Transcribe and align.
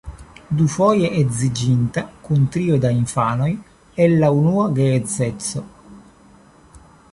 Dufoje 0.59 1.09
edziĝinta, 1.23 2.03
kun 2.29 2.47
trio 2.55 2.79
da 2.87 2.91
infanoj 3.01 3.51
el 4.07 4.17
la 4.25 4.33
unua 4.41 4.67
geedzeco. 4.81 5.65